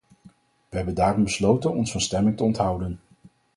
[0.69, 2.99] We hebben daarom besloten ons van stemming te onthouden.